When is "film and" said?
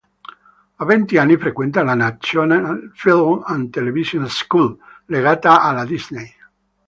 2.95-3.69